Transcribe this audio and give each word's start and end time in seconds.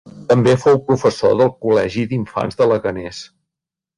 També 0.29 0.53
fou 0.61 0.79
professor 0.87 1.35
del 1.41 1.51
col·legi 1.65 2.07
d'infants 2.13 2.59
de 2.63 2.69
Leganés. 2.73 3.23